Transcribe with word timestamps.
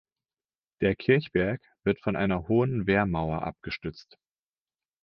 Der 0.81 0.95
Kirchberg 0.95 1.61
wird 1.83 2.01
von 2.01 2.15
einer 2.15 2.47
hohen 2.47 2.87
Wehrmauer 2.87 3.43
abgestützt. 3.43 4.17